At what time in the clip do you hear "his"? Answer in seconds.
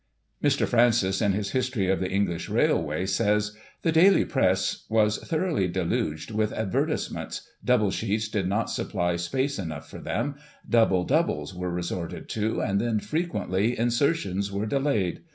1.33-1.51